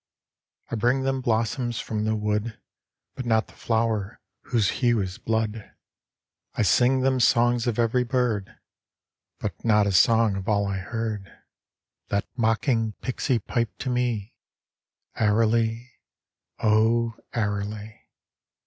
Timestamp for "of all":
10.37-10.65